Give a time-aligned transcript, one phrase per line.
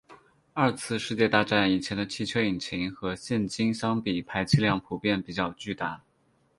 [0.53, 6.01] 二次世界大战以前的汽车引擎和现今相比排气量普遍比较巨大。